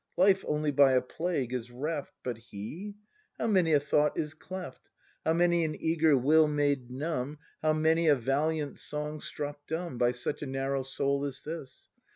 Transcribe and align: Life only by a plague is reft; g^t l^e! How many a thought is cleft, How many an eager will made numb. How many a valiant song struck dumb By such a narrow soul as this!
Life 0.17 0.43
only 0.47 0.71
by 0.71 0.93
a 0.93 1.01
plague 1.03 1.53
is 1.53 1.69
reft; 1.69 2.13
g^t 2.25 2.39
l^e! 2.51 2.95
How 3.37 3.45
many 3.45 3.71
a 3.73 3.79
thought 3.79 4.17
is 4.17 4.33
cleft, 4.33 4.89
How 5.23 5.33
many 5.33 5.63
an 5.63 5.75
eager 5.79 6.17
will 6.17 6.47
made 6.47 6.89
numb. 6.89 7.37
How 7.61 7.73
many 7.73 8.07
a 8.07 8.15
valiant 8.15 8.79
song 8.79 9.19
struck 9.19 9.67
dumb 9.67 9.99
By 9.99 10.13
such 10.13 10.41
a 10.41 10.47
narrow 10.47 10.81
soul 10.81 11.23
as 11.25 11.43
this! 11.43 11.89